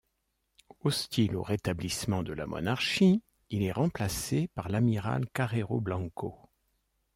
Hostile 0.83 1.35
au 1.35 1.43
rétablissement 1.43 2.23
de 2.23 2.33
la 2.33 2.47
monarchie, 2.47 3.21
il 3.51 3.61
est 3.61 3.71
remplacé 3.71 4.47
par 4.55 4.67
l'amiral 4.67 5.29
Carrero 5.29 5.79
Blanco. 5.79 6.33